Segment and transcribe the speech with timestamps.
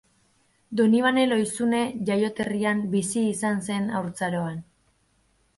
[0.79, 4.61] Donibane Lohizune jaioterrian bizi izan zen haurtzaroan.